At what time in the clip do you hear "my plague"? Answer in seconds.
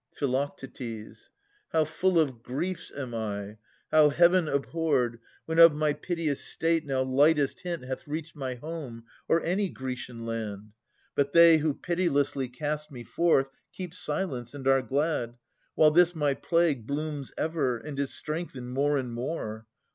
16.15-16.87